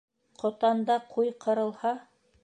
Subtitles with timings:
[0.43, 1.93] Ҡотанда ҡуй ҡырылһа